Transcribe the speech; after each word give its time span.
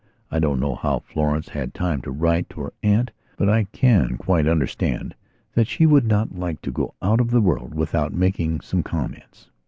I 0.31 0.39
don't 0.39 0.59
know 0.59 0.73
how 0.73 0.97
Florence 1.05 1.49
had 1.49 1.75
time 1.75 2.01
to 2.01 2.09
write 2.11 2.49
to 2.49 2.61
her 2.61 2.73
aunt; 2.81 3.11
but 3.37 3.47
I 3.47 3.65
can 3.65 4.17
quite 4.17 4.47
understand 4.47 5.13
that 5.53 5.67
she 5.67 5.85
would 5.85 6.07
not 6.07 6.35
like 6.35 6.59
to 6.63 6.71
go 6.71 6.95
out 7.03 7.21
of 7.21 7.29
the 7.29 7.39
world 7.39 7.75
without 7.75 8.11
making 8.11 8.61
some 8.61 8.81
comments. 8.81 9.51